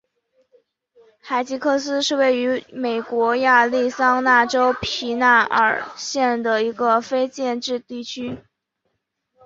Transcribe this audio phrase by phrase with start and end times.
[1.19, 8.39] 海吉克斯是位于美国亚利桑那州皮纳尔县的一个非建制地区。